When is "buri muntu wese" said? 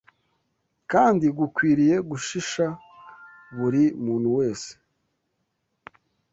3.57-4.71